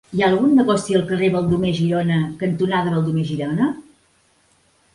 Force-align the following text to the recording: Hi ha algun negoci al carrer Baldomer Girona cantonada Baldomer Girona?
Hi 0.17 0.21
ha 0.21 0.27
algun 0.31 0.53
negoci 0.59 0.95
al 0.99 1.03
carrer 1.11 1.29
Baldomer 1.35 1.75
Girona 1.81 2.17
cantonada 2.41 2.97
Baldomer 2.97 3.29
Girona? 3.31 3.69